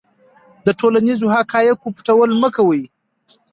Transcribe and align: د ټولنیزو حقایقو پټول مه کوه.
د 0.65 0.67
ټولنیزو 0.79 1.27
حقایقو 1.35 1.93
پټول 1.97 2.29
مه 2.41 2.49
کوه. 2.55 2.81